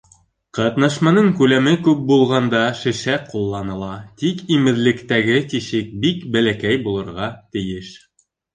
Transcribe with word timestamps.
Ҡатнашманың 0.59 1.27
күләме 1.41 1.73
күп 1.87 1.99
булғанда 2.11 2.61
шешә 2.79 3.19
ҡулланыла, 3.27 3.91
тик 4.23 4.43
имеҙлектәге 4.57 5.39
тишек 5.55 5.95
бик 6.07 6.27
бәләкәй 6.39 6.83
булырға 6.89 7.33
тейеш. 7.55 7.97